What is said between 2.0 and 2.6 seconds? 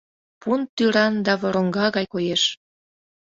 коеш.